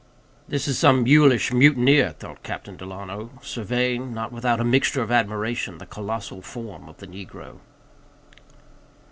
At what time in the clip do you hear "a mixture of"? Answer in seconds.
4.59-5.11